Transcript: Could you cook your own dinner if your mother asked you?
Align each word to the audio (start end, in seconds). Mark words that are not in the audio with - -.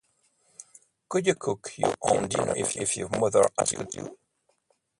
Could 1.09 1.27
you 1.27 1.35
cook 1.35 1.73
your 1.77 1.93
own 2.01 2.27
dinner 2.27 2.55
if 2.57 2.97
your 2.97 3.07
mother 3.19 3.43
asked 3.59 3.93
you? 3.93 4.17